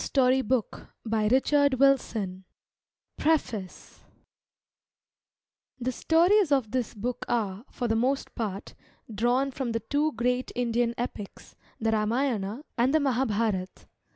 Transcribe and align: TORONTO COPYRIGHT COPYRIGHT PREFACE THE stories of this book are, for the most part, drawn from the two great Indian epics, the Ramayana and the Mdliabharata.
TORONTO 0.13 0.63
COPYRIGHT 1.05 1.69
COPYRIGHT 1.75 2.43
PREFACE 3.17 4.03
THE 5.79 5.91
stories 5.91 6.51
of 6.51 6.71
this 6.71 6.95
book 6.95 7.23
are, 7.29 7.63
for 7.69 7.87
the 7.87 7.95
most 7.95 8.33
part, 8.33 8.73
drawn 9.13 9.51
from 9.51 9.73
the 9.73 9.79
two 9.81 10.11
great 10.13 10.51
Indian 10.55 10.95
epics, 10.97 11.53
the 11.79 11.91
Ramayana 11.91 12.63
and 12.79 12.95
the 12.95 12.99
Mdliabharata. 12.99 13.85